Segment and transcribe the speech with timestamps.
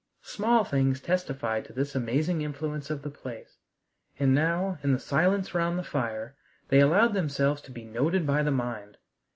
[0.23, 3.59] Small things testified to this amazing influence of the place,
[4.17, 6.35] and now in the silence round the fire
[6.69, 8.97] they allowed themselves to be noted by the mind.